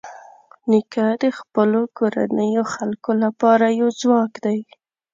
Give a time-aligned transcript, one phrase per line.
[0.69, 4.59] نیکه د خپلو کورنیو خلکو لپاره یو ځواک دی.